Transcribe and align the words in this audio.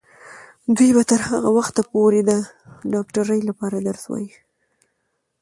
دوی 0.75 0.89
به 0.95 1.03
تر 1.09 1.21
هغه 1.29 1.49
وخته 1.57 1.81
پورې 1.91 2.19
د 2.29 2.31
ډاکټرۍ 2.93 3.39
لپاره 3.49 3.77
درس 3.87 4.03
وايي. 4.11 4.29